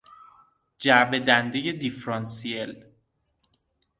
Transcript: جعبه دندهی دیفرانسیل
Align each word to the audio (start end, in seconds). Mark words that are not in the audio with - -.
جعبه 0.79 1.19
دندهی 1.19 1.73
دیفرانسیل 1.73 2.85